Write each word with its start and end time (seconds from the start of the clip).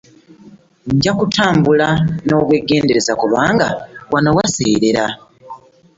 Njakutambula 0.95 1.87
n'obwegendereza 2.27 3.13
kubanga 3.21 3.67
wano 4.13 4.29
waseerela. 4.37 5.05